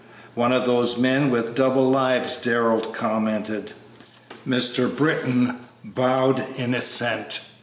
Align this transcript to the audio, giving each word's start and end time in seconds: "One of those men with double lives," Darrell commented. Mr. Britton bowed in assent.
"One 0.33 0.51
of 0.51 0.65
those 0.65 0.97
men 0.97 1.29
with 1.29 1.53
double 1.53 1.87
lives," 1.87 2.37
Darrell 2.37 2.79
commented. 2.81 3.73
Mr. 4.47 4.89
Britton 4.89 5.59
bowed 5.85 6.43
in 6.57 6.73
assent. 6.73 7.41